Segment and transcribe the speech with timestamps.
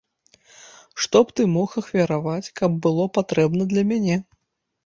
[1.05, 4.19] Што б ты мог ахвяраваць, каб было патрэбна для мяне?